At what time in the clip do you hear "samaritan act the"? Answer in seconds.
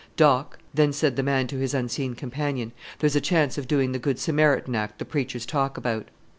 4.17-5.05